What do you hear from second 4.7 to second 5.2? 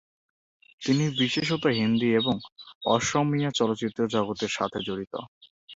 জড়িত।